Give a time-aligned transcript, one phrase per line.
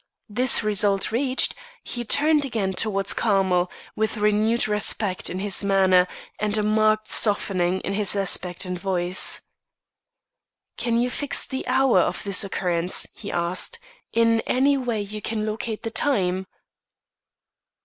[0.29, 1.53] This result reached,
[1.83, 6.07] he turned again towards Carmel, with renewed respect in his manner
[6.39, 9.41] and a marked softening in his aspect and voice.
[10.75, 13.77] "Can you fix the hour of this occurrence?" he asked.
[14.11, 16.47] "In any way can you locate the time?"